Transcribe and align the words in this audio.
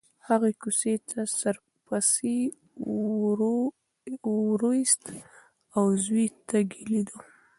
هغې 0.27 0.51
کوڅې 0.61 0.93
ته 1.09 1.19
سر 1.39 1.55
پسې 1.85 2.37
وروایست 4.51 5.03
او 5.75 5.83
د 5.91 5.95
زوی 6.05 6.25
تګ 6.49 6.67
یې 6.77 6.85
لیده. 6.91 7.17